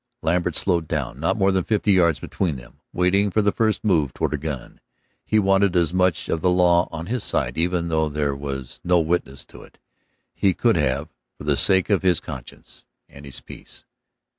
[0.23, 4.13] Lambert slowed down, not more than fifty yards between them, waiting for the first move
[4.15, 4.79] toward a gun.
[5.23, 8.99] He wanted as much of the law on his side, even though there was no
[8.99, 9.79] witness to it, as
[10.33, 13.85] he could have, for the sake of his conscience and his peace.